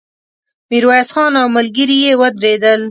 ميرويس 0.69 1.09
خان 1.15 1.33
او 1.41 1.47
ملګري 1.57 1.97
يې 2.05 2.13
ودرېدل. 2.21 2.79